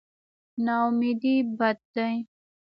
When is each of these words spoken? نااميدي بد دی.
نااميدي 0.65 1.35
بد 1.57 1.79
دی. 1.93 2.13